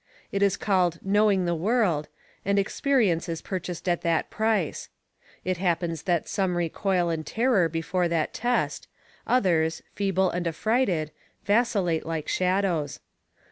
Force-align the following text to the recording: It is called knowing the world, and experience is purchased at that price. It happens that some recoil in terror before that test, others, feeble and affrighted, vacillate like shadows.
It 0.31 0.41
is 0.41 0.57
called 0.57 0.97
knowing 1.03 1.45
the 1.45 1.53
world, 1.53 2.07
and 2.43 2.57
experience 2.57 3.29
is 3.29 3.43
purchased 3.43 3.87
at 3.87 4.01
that 4.01 4.31
price. 4.31 4.89
It 5.45 5.57
happens 5.57 6.01
that 6.01 6.27
some 6.27 6.57
recoil 6.57 7.11
in 7.11 7.23
terror 7.23 7.69
before 7.69 8.07
that 8.07 8.33
test, 8.33 8.87
others, 9.27 9.83
feeble 9.93 10.31
and 10.31 10.47
affrighted, 10.47 11.11
vacillate 11.45 12.03
like 12.03 12.27
shadows. 12.27 12.99